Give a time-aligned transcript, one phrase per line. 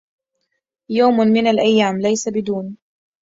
[0.89, 2.77] يوم من الأيام ليس بدون